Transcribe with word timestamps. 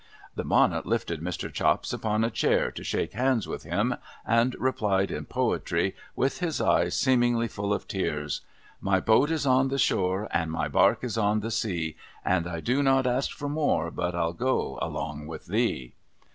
The 0.33 0.43
Bonnet 0.43 0.87
lifted 0.87 1.21
Mr. 1.21 1.53
Chops 1.53 1.93
upon 1.93 2.23
a 2.23 2.31
chair, 2.31 2.71
to 2.71 2.83
shake 2.83 3.13
hands 3.13 3.47
with 3.47 3.61
him, 3.61 3.93
and 4.25 4.55
replied 4.57 5.11
in 5.11 5.25
poetry, 5.25 5.93
with 6.15 6.39
his 6.39 6.59
eyes 6.59 6.97
seemingly 6.97 7.47
full 7.47 7.71
of 7.71 7.87
tears' 7.87 8.41
My 8.91 8.99
boat 8.99 9.29
is 9.29 9.45
on 9.45 9.67
the 9.67 9.77
shore, 9.77 10.27
And 10.31 10.49
my 10.49 10.67
bark 10.67 11.03
is 11.03 11.19
on 11.19 11.41
the 11.41 11.51
sea, 11.51 11.97
And 12.25 12.47
I 12.47 12.61
do 12.61 12.81
not 12.81 13.05
ask 13.05 13.29
for 13.29 13.47
more, 13.47 13.91
But 13.91 14.15
I'll 14.15 14.33
Go:— 14.33 14.79
along 14.81 15.27
with 15.27 15.45
thee. 15.45 15.93